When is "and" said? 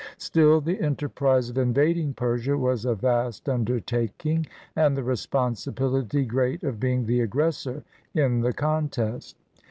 4.75-4.97